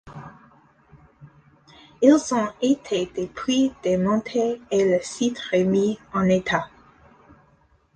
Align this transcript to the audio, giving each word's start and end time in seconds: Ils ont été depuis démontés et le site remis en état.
Ils 2.01 2.33
ont 2.33 2.51
été 2.59 3.05
depuis 3.15 3.71
démontés 3.83 4.59
et 4.71 4.83
le 4.83 4.99
site 4.99 5.37
remis 5.51 5.99
en 6.11 6.23
état. 6.23 6.65